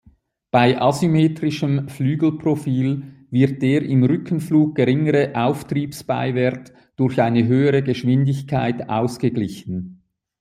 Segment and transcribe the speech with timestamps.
[0.49, 10.01] Bei asymmetrischem Flügelprofil wird der im Rückenflug geringere Auftriebsbeiwert durch eine höhere Geschwindigkeit ausgeglichen.